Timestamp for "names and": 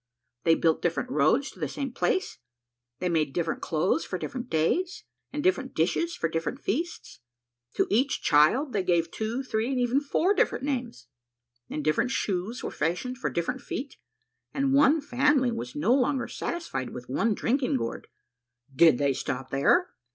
10.65-11.83